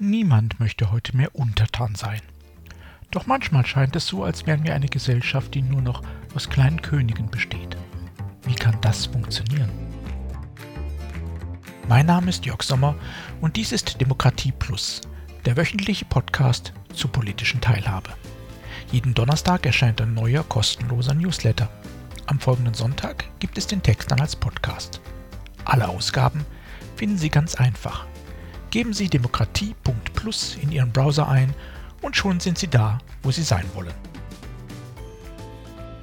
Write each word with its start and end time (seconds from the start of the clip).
Niemand 0.00 0.60
möchte 0.60 0.92
heute 0.92 1.16
mehr 1.16 1.34
untertan 1.34 1.96
sein. 1.96 2.20
Doch 3.10 3.26
manchmal 3.26 3.66
scheint 3.66 3.96
es 3.96 4.06
so, 4.06 4.22
als 4.22 4.46
wären 4.46 4.62
wir 4.62 4.76
eine 4.76 4.86
Gesellschaft, 4.86 5.52
die 5.54 5.62
nur 5.62 5.82
noch 5.82 6.02
aus 6.36 6.48
kleinen 6.48 6.80
Königen 6.80 7.28
besteht. 7.28 7.76
Wie 8.44 8.54
kann 8.54 8.80
das 8.80 9.06
funktionieren? 9.06 9.68
Mein 11.88 12.06
Name 12.06 12.30
ist 12.30 12.46
Jörg 12.46 12.62
Sommer 12.62 12.94
und 13.40 13.56
dies 13.56 13.72
ist 13.72 14.00
Demokratie 14.00 14.52
Plus, 14.52 15.00
der 15.46 15.56
wöchentliche 15.56 16.04
Podcast 16.04 16.72
zur 16.94 17.10
politischen 17.10 17.60
Teilhabe. 17.60 18.10
Jeden 18.92 19.14
Donnerstag 19.14 19.66
erscheint 19.66 20.00
ein 20.00 20.14
neuer 20.14 20.44
kostenloser 20.44 21.14
Newsletter. 21.14 21.68
Am 22.26 22.38
folgenden 22.38 22.74
Sonntag 22.74 23.24
gibt 23.40 23.58
es 23.58 23.66
den 23.66 23.82
Text 23.82 24.12
dann 24.12 24.20
als 24.20 24.36
Podcast. 24.36 25.00
Alle 25.64 25.88
Ausgaben 25.88 26.46
finden 26.94 27.18
Sie 27.18 27.30
ganz 27.30 27.56
einfach 27.56 28.06
Geben 28.70 28.92
Sie 28.92 29.08
demokratie.plus 29.08 30.56
in 30.60 30.70
Ihren 30.72 30.92
Browser 30.92 31.28
ein 31.28 31.54
und 32.02 32.16
schon 32.16 32.38
sind 32.40 32.58
Sie 32.58 32.68
da, 32.68 32.98
wo 33.22 33.30
Sie 33.30 33.42
sein 33.42 33.64
wollen. 33.74 33.94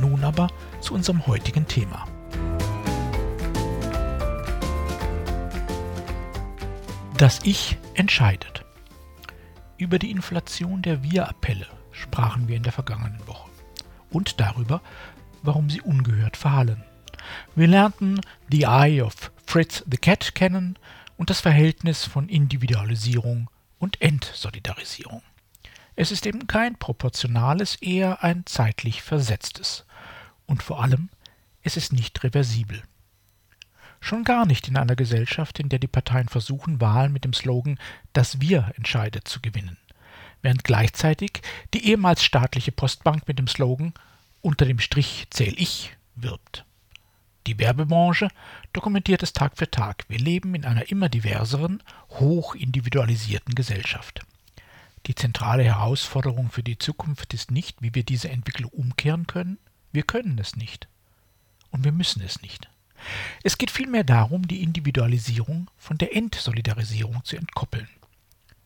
Nun 0.00 0.24
aber 0.24 0.48
zu 0.80 0.94
unserem 0.94 1.26
heutigen 1.26 1.66
Thema. 1.66 2.06
Das 7.16 7.40
Ich 7.44 7.78
entscheidet. 7.94 8.64
Über 9.78 9.98
die 9.98 10.10
Inflation 10.10 10.82
der 10.82 11.02
Wir-Appelle 11.02 11.66
sprachen 11.90 12.48
wir 12.48 12.56
in 12.56 12.62
der 12.62 12.72
vergangenen 12.72 13.26
Woche 13.26 13.50
und 14.10 14.40
darüber, 14.40 14.80
warum 15.42 15.70
sie 15.70 15.80
ungehört 15.80 16.36
verhallen. 16.36 16.82
Wir 17.54 17.66
lernten 17.66 18.20
The 18.50 18.62
Eye 18.64 19.02
of 19.02 19.32
Fritz 19.46 19.82
the 19.90 19.96
Cat 19.96 20.34
kennen 20.34 20.78
und 21.16 21.30
das 21.30 21.40
Verhältnis 21.40 22.04
von 22.04 22.28
Individualisierung 22.28 23.50
und 23.78 24.00
Entsolidarisierung. 24.00 25.22
Es 25.94 26.12
ist 26.12 26.26
eben 26.26 26.46
kein 26.46 26.76
proportionales, 26.76 27.76
eher 27.76 28.22
ein 28.22 28.44
zeitlich 28.44 29.02
versetztes. 29.02 29.86
Und 30.44 30.62
vor 30.62 30.82
allem, 30.82 31.08
es 31.62 31.78
ist 31.78 31.92
nicht 31.92 32.22
reversibel. 32.22 32.82
Schon 34.00 34.22
gar 34.22 34.44
nicht 34.44 34.68
in 34.68 34.76
einer 34.76 34.94
Gesellschaft, 34.94 35.58
in 35.58 35.70
der 35.70 35.78
die 35.78 35.88
Parteien 35.88 36.28
versuchen, 36.28 36.82
Wahlen 36.82 37.12
mit 37.12 37.24
dem 37.24 37.32
Slogan 37.32 37.78
Das 38.12 38.40
Wir 38.42 38.72
entscheidet 38.76 39.26
zu 39.26 39.40
gewinnen, 39.40 39.78
während 40.42 40.64
gleichzeitig 40.64 41.40
die 41.72 41.88
ehemals 41.88 42.22
staatliche 42.22 42.72
Postbank 42.72 43.26
mit 43.26 43.38
dem 43.38 43.48
Slogan 43.48 43.94
Unter 44.42 44.66
dem 44.66 44.78
Strich 44.78 45.26
zähl 45.30 45.54
ich 45.58 45.96
wirbt. 46.14 46.65
Die 47.46 47.60
Werbebranche 47.60 48.28
dokumentiert 48.72 49.22
es 49.22 49.32
Tag 49.32 49.56
für 49.56 49.70
Tag. 49.70 50.04
Wir 50.08 50.18
leben 50.18 50.56
in 50.56 50.64
einer 50.64 50.90
immer 50.90 51.08
diverseren, 51.08 51.80
hoch 52.10 52.56
individualisierten 52.56 53.54
Gesellschaft. 53.54 54.26
Die 55.06 55.14
zentrale 55.14 55.62
Herausforderung 55.62 56.50
für 56.50 56.64
die 56.64 56.78
Zukunft 56.78 57.32
ist 57.34 57.52
nicht, 57.52 57.80
wie 57.80 57.94
wir 57.94 58.02
diese 58.02 58.30
Entwicklung 58.30 58.72
umkehren 58.72 59.28
können. 59.28 59.58
Wir 59.92 60.02
können 60.02 60.38
es 60.38 60.56
nicht. 60.56 60.88
Und 61.70 61.84
wir 61.84 61.92
müssen 61.92 62.20
es 62.22 62.42
nicht. 62.42 62.68
Es 63.44 63.58
geht 63.58 63.70
vielmehr 63.70 64.02
darum, 64.02 64.48
die 64.48 64.64
Individualisierung 64.64 65.70
von 65.76 65.98
der 65.98 66.16
Entsolidarisierung 66.16 67.24
zu 67.24 67.36
entkoppeln. 67.36 67.88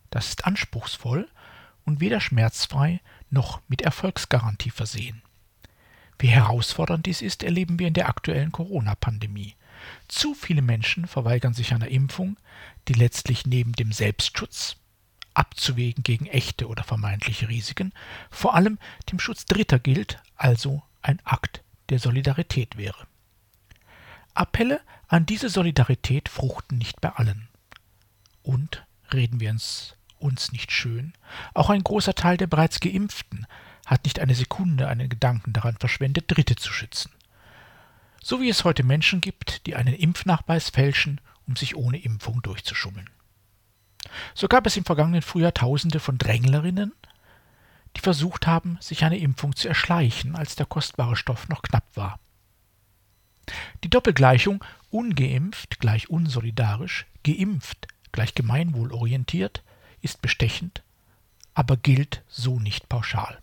Das 0.09 0.29
ist 0.29 0.47
anspruchsvoll 0.47 1.29
und 1.85 2.01
weder 2.01 2.21
schmerzfrei 2.21 3.01
noch 3.29 3.61
mit 3.69 3.83
Erfolgsgarantie 3.83 4.71
versehen. 4.71 5.21
Wie 6.21 6.29
herausfordernd 6.29 7.07
dies 7.07 7.23
ist, 7.23 7.43
erleben 7.43 7.79
wir 7.79 7.89
in 7.89 7.95
der 7.95 8.11
aktuellen 8.11 8.53
Corona-Pandemie. 8.53 9.55
Zu 10.07 10.35
viele 10.35 10.61
Menschen 10.61 11.07
verweigern 11.07 11.55
sich 11.55 11.73
einer 11.73 11.89
Impfung, 11.89 12.37
die 12.89 12.93
letztlich 12.93 13.47
neben 13.47 13.73
dem 13.73 13.91
Selbstschutz, 13.91 14.77
abzuwägen 15.33 16.03
gegen 16.03 16.27
echte 16.27 16.69
oder 16.69 16.85
vermeintliche 16.85 17.49
Risiken, 17.49 17.95
vor 18.31 18.55
allem 18.55 18.79
dem 19.11 19.19
Schutz 19.19 19.47
Dritter 19.47 19.79
gilt, 19.79 20.23
also 20.37 20.83
ein 21.01 21.21
Akt 21.25 21.63
der 21.89 21.99
Solidarität 21.99 22.77
wäre. 22.77 23.07
Appelle 24.35 24.83
an 25.09 25.25
diese 25.25 25.49
Solidarität 25.49 26.29
fruchten 26.29 26.77
nicht 26.77 27.01
bei 27.01 27.09
allen. 27.13 27.49
Und, 28.43 28.85
reden 29.11 29.41
wir 29.41 29.51
uns, 29.51 29.97
uns 30.19 30.53
nicht 30.53 30.71
schön, 30.71 31.15
auch 31.55 31.71
ein 31.71 31.83
großer 31.83 32.15
Teil 32.15 32.37
der 32.37 32.47
bereits 32.47 32.79
Geimpften 32.81 33.47
hat 33.87 34.05
nicht 34.05 34.21
eine 34.21 34.35
Sekunde 34.35 34.89
einen 34.89 35.09
Gedanken 35.09 35.53
daran 35.53 35.77
verschwendet, 35.77 36.25
Dritte 36.29 36.57
zu 36.57 36.73
schützen. 36.73 37.11
So 38.23 38.41
wie 38.41 38.49
es 38.49 38.65
heute 38.65 38.83
Menschen 38.83 39.21
gibt, 39.21 39.67
die 39.67 39.75
einen 39.75 39.95
Impfnachweis 39.95 40.71
fälschen, 40.71 41.21
um 41.47 41.57
sich 41.57 41.77
ohne 41.77 41.99
Impfung 41.99 42.43
durchzuschummeln. 42.43 43.09
So 44.35 44.49
gab 44.49 44.67
es 44.67 44.77
im 44.77 44.85
vergangenen 44.85 45.23
Frühjahr 45.23 45.55
Tausende 45.55 46.01
von 46.01 46.19
Dränglerinnen, 46.19 46.93
die 47.97 48.01
versucht 48.01 48.47
haben, 48.47 48.79
sich 48.81 49.05
eine 49.05 49.19
Impfung 49.19 49.57
zu 49.57 49.69
erschleichen, 49.69 50.37
als 50.37 50.55
der 50.55 50.67
kostbare 50.67 51.17
Stoff 51.17 51.49
noch 51.49 51.63
knapp 51.63 51.85
war. 51.95 52.21
Die 53.83 53.91
Doppelgleichung 53.91 54.65
ungeimpft 54.91 55.81
gleich 55.81 56.09
unsolidarisch, 56.09 57.07
geimpft 57.25 57.89
gleich 58.13 58.35
gemeinwohlorientiert 58.35 59.63
ist 60.03 60.23
bestechend, 60.23 60.83
aber 61.55 61.77
gilt 61.77 62.23
so 62.29 62.59
nicht 62.59 62.89
pauschal. 62.89 63.41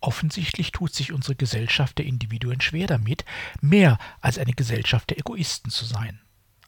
Offensichtlich 0.00 0.72
tut 0.72 0.94
sich 0.94 1.12
unsere 1.12 1.34
Gesellschaft 1.34 1.98
der 1.98 2.06
Individuen 2.06 2.60
schwer 2.60 2.86
damit, 2.86 3.24
mehr 3.60 3.98
als 4.20 4.38
eine 4.38 4.52
Gesellschaft 4.52 5.10
der 5.10 5.18
Egoisten 5.18 5.70
zu 5.70 5.84
sein. 5.84 6.20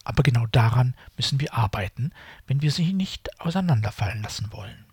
Aber 0.03 0.23
genau 0.23 0.47
daran 0.47 0.95
müssen 1.15 1.39
wir 1.39 1.53
arbeiten, 1.53 2.11
wenn 2.47 2.61
wir 2.61 2.71
sie 2.71 2.93
nicht 2.93 3.39
auseinanderfallen 3.39 4.21
lassen 4.21 4.51
wollen. 4.51 4.85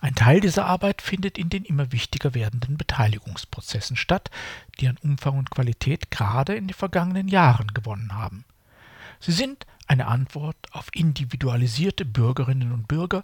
Ein 0.00 0.14
Teil 0.14 0.40
dieser 0.40 0.66
Arbeit 0.66 1.02
findet 1.02 1.38
in 1.38 1.48
den 1.48 1.64
immer 1.64 1.92
wichtiger 1.92 2.34
werdenden 2.34 2.76
Beteiligungsprozessen 2.76 3.96
statt, 3.96 4.30
die 4.78 4.88
an 4.88 4.98
Umfang 5.02 5.38
und 5.38 5.50
Qualität 5.50 6.10
gerade 6.10 6.54
in 6.54 6.68
den 6.68 6.74
vergangenen 6.74 7.28
Jahren 7.28 7.68
gewonnen 7.68 8.14
haben. 8.14 8.44
Sie 9.20 9.32
sind 9.32 9.66
eine 9.86 10.06
Antwort 10.06 10.56
auf 10.72 10.88
individualisierte 10.92 12.04
Bürgerinnen 12.04 12.72
und 12.72 12.88
Bürger, 12.88 13.22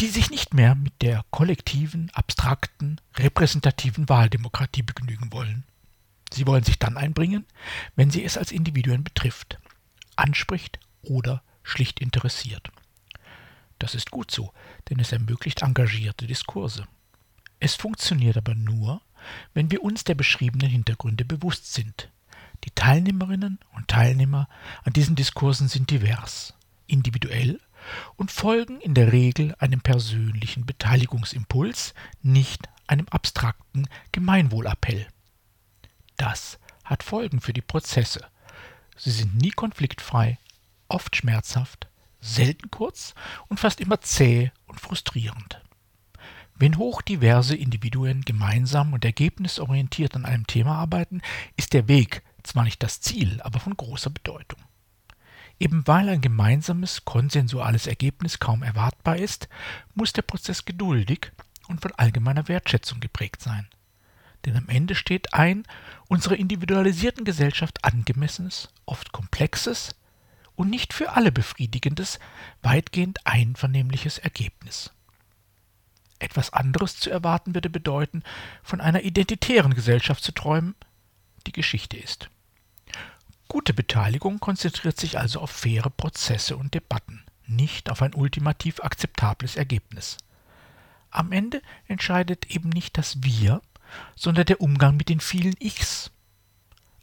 die 0.00 0.08
sich 0.08 0.30
nicht 0.30 0.52
mehr 0.52 0.74
mit 0.74 1.00
der 1.00 1.24
kollektiven, 1.30 2.10
abstrakten, 2.12 3.00
repräsentativen 3.16 4.08
Wahldemokratie 4.08 4.82
begnügen 4.82 5.32
wollen. 5.32 5.64
Sie 6.32 6.46
wollen 6.46 6.64
sich 6.64 6.78
dann 6.78 6.96
einbringen, 6.96 7.46
wenn 7.94 8.10
sie 8.10 8.24
es 8.24 8.36
als 8.36 8.52
Individuen 8.52 9.04
betrifft, 9.04 9.58
anspricht 10.16 10.78
oder 11.02 11.42
schlicht 11.62 12.00
interessiert. 12.00 12.70
Das 13.78 13.94
ist 13.94 14.10
gut 14.10 14.30
so, 14.30 14.52
denn 14.88 15.00
es 15.00 15.12
ermöglicht 15.12 15.62
engagierte 15.62 16.26
Diskurse. 16.26 16.86
Es 17.60 17.74
funktioniert 17.74 18.36
aber 18.36 18.54
nur, 18.54 19.00
wenn 19.54 19.70
wir 19.70 19.82
uns 19.82 20.04
der 20.04 20.14
beschriebenen 20.14 20.68
Hintergründe 20.68 21.24
bewusst 21.24 21.72
sind. 21.72 22.10
Die 22.64 22.70
Teilnehmerinnen 22.70 23.58
und 23.74 23.88
Teilnehmer 23.88 24.48
an 24.84 24.92
diesen 24.92 25.16
Diskursen 25.16 25.68
sind 25.68 25.90
divers, 25.90 26.54
individuell 26.86 27.60
und 28.16 28.30
folgen 28.30 28.80
in 28.80 28.94
der 28.94 29.12
Regel 29.12 29.54
einem 29.58 29.80
persönlichen 29.80 30.66
Beteiligungsimpuls, 30.66 31.94
nicht 32.22 32.68
einem 32.86 33.06
abstrakten 33.08 33.88
Gemeinwohlappell. 34.12 35.06
Das 36.16 36.58
hat 36.84 37.02
Folgen 37.02 37.40
für 37.40 37.52
die 37.52 37.62
Prozesse. 37.62 38.26
Sie 38.96 39.10
sind 39.10 39.36
nie 39.36 39.50
konfliktfrei, 39.50 40.38
oft 40.88 41.16
schmerzhaft, 41.16 41.88
selten 42.20 42.70
kurz 42.70 43.14
und 43.48 43.60
fast 43.60 43.80
immer 43.80 44.00
zäh 44.00 44.52
und 44.66 44.80
frustrierend. 44.80 45.60
Wenn 46.54 46.78
hochdiverse 46.78 47.54
Individuen 47.54 48.22
gemeinsam 48.22 48.94
und 48.94 49.04
ergebnisorientiert 49.04 50.16
an 50.16 50.24
einem 50.24 50.46
Thema 50.46 50.76
arbeiten, 50.78 51.20
ist 51.56 51.74
der 51.74 51.86
Weg 51.86 52.22
zwar 52.42 52.64
nicht 52.64 52.82
das 52.82 53.00
Ziel, 53.00 53.40
aber 53.42 53.60
von 53.60 53.76
großer 53.76 54.10
Bedeutung. 54.10 54.60
Eben 55.58 55.86
weil 55.86 56.08
ein 56.08 56.20
gemeinsames, 56.20 57.04
konsensuales 57.04 57.86
Ergebnis 57.86 58.38
kaum 58.38 58.62
erwartbar 58.62 59.16
ist, 59.16 59.48
muss 59.94 60.12
der 60.12 60.22
Prozess 60.22 60.64
geduldig 60.64 61.32
und 61.68 61.80
von 61.80 61.92
allgemeiner 61.92 62.48
Wertschätzung 62.48 63.00
geprägt 63.00 63.40
sein. 63.40 63.66
Denn 64.44 64.56
am 64.56 64.68
Ende 64.68 64.94
steht 64.94 65.34
ein 65.34 65.64
unserer 66.08 66.36
individualisierten 66.36 67.24
Gesellschaft 67.24 67.84
angemessenes, 67.84 68.68
oft 68.84 69.12
komplexes 69.12 69.96
und 70.54 70.70
nicht 70.70 70.92
für 70.92 71.12
alle 71.12 71.32
befriedigendes, 71.32 72.18
weitgehend 72.62 73.26
einvernehmliches 73.26 74.18
Ergebnis. 74.18 74.90
Etwas 76.18 76.52
anderes 76.52 76.98
zu 76.98 77.10
erwarten 77.10 77.54
würde 77.54 77.70
bedeuten, 77.70 78.22
von 78.62 78.80
einer 78.80 79.02
identitären 79.02 79.74
Gesellschaft 79.74 80.22
zu 80.22 80.32
träumen, 80.32 80.74
die 81.46 81.52
Geschichte 81.52 81.96
ist. 81.96 82.30
Gute 83.48 83.74
Beteiligung 83.74 84.40
konzentriert 84.40 84.98
sich 84.98 85.18
also 85.18 85.40
auf 85.40 85.50
faire 85.50 85.90
Prozesse 85.90 86.56
und 86.56 86.74
Debatten, 86.74 87.24
nicht 87.46 87.90
auf 87.90 88.02
ein 88.02 88.14
ultimativ 88.14 88.80
akzeptables 88.80 89.56
Ergebnis. 89.56 90.18
Am 91.10 91.32
Ende 91.32 91.62
entscheidet 91.86 92.50
eben 92.50 92.68
nicht 92.68 92.98
das 92.98 93.22
Wir, 93.22 93.62
sondern 94.16 94.46
der 94.46 94.60
Umgang 94.60 94.96
mit 94.96 95.08
den 95.08 95.20
vielen 95.20 95.54
Ichs. 95.60 96.10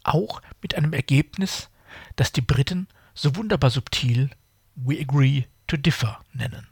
Auch 0.02 0.42
mit 0.60 0.74
einem 0.74 0.92
Ergebnis, 0.92 1.70
das 2.16 2.30
die 2.30 2.42
Briten 2.42 2.88
so 3.14 3.36
wunderbar 3.36 3.70
subtil 3.70 4.30
We 4.74 5.00
agree 5.00 5.44
to 5.66 5.76
differ 5.76 6.20
nennen. 6.32 6.66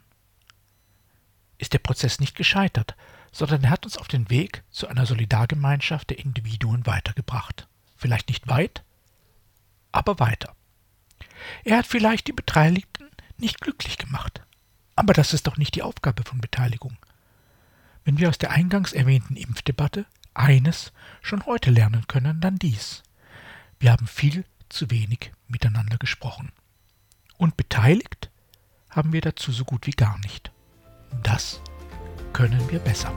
ist 1.57 1.73
der 1.73 1.79
Prozess 1.79 2.19
nicht 2.19 2.35
gescheitert, 2.35 2.95
sondern 3.31 3.63
er 3.63 3.69
hat 3.71 3.85
uns 3.85 3.97
auf 3.97 4.07
den 4.07 4.29
Weg 4.29 4.63
zu 4.69 4.87
einer 4.87 5.05
Solidargemeinschaft 5.05 6.09
der 6.09 6.19
Individuen 6.19 6.85
weitergebracht. 6.85 7.67
Vielleicht 7.95 8.27
nicht 8.27 8.47
weit, 8.47 8.83
aber 9.93 10.19
weiter. 10.19 10.53
Er 11.63 11.77
hat 11.77 11.87
vielleicht 11.87 12.27
die 12.27 12.33
Beteiligten 12.33 13.09
nicht 13.37 13.61
glücklich 13.61 13.97
gemacht. 13.97 14.41
Aber 14.95 15.13
das 15.13 15.33
ist 15.33 15.47
doch 15.47 15.57
nicht 15.57 15.75
die 15.75 15.81
Aufgabe 15.81 16.23
von 16.23 16.39
Beteiligung. 16.39 16.97
Wenn 18.03 18.19
wir 18.19 18.29
aus 18.29 18.37
der 18.37 18.51
eingangs 18.51 18.93
erwähnten 18.93 19.35
Impfdebatte 19.35 20.05
eines 20.33 20.91
schon 21.21 21.45
heute 21.45 21.71
lernen 21.71 22.05
können, 22.07 22.41
dann 22.41 22.57
dies. 22.57 23.03
Wir 23.79 23.91
haben 23.91 24.07
viel 24.07 24.45
zu 24.69 24.89
wenig 24.91 25.31
miteinander 25.47 25.97
gesprochen. 25.97 26.51
Und 27.37 27.57
beteiligt 27.57 28.29
haben 28.89 29.13
wir 29.13 29.21
dazu 29.21 29.51
so 29.51 29.65
gut 29.65 29.87
wie 29.87 29.91
gar 29.91 30.19
nicht. 30.19 30.51
Das 31.23 31.61
können 32.33 32.69
wir 32.69 32.79
besser. 32.79 33.13